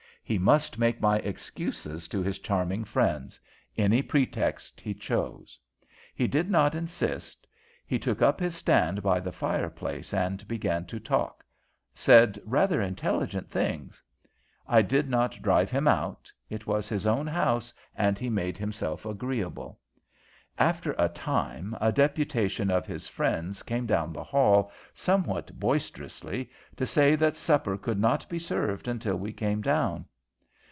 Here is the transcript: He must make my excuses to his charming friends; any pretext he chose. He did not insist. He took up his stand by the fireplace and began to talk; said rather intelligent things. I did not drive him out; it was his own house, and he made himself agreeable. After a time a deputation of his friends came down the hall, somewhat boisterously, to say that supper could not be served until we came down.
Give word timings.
He 0.23 0.37
must 0.39 0.79
make 0.79 1.01
my 1.01 1.17
excuses 1.17 2.07
to 2.07 2.23
his 2.23 2.39
charming 2.39 2.85
friends; 2.85 3.37
any 3.77 4.01
pretext 4.01 4.79
he 4.79 4.93
chose. 4.93 5.59
He 6.15 6.25
did 6.25 6.49
not 6.49 6.73
insist. 6.73 7.45
He 7.85 7.99
took 7.99 8.21
up 8.21 8.39
his 8.39 8.55
stand 8.55 9.03
by 9.03 9.19
the 9.19 9.33
fireplace 9.33 10.13
and 10.13 10.47
began 10.47 10.85
to 10.85 11.01
talk; 11.01 11.43
said 11.93 12.39
rather 12.45 12.81
intelligent 12.81 13.49
things. 13.49 14.01
I 14.65 14.81
did 14.81 15.09
not 15.09 15.37
drive 15.41 15.69
him 15.69 15.85
out; 15.85 16.31
it 16.49 16.65
was 16.65 16.87
his 16.87 17.05
own 17.05 17.27
house, 17.27 17.73
and 17.93 18.17
he 18.17 18.29
made 18.29 18.57
himself 18.57 19.05
agreeable. 19.05 19.81
After 20.57 20.95
a 20.97 21.09
time 21.09 21.75
a 21.81 21.91
deputation 21.91 22.71
of 22.71 22.85
his 22.87 23.05
friends 23.05 23.63
came 23.63 23.85
down 23.85 24.13
the 24.13 24.23
hall, 24.23 24.71
somewhat 24.93 25.59
boisterously, 25.59 26.49
to 26.77 26.85
say 26.85 27.17
that 27.17 27.35
supper 27.35 27.77
could 27.77 27.99
not 27.99 28.29
be 28.29 28.39
served 28.39 28.87
until 28.87 29.17
we 29.17 29.33
came 29.33 29.61
down. 29.61 30.05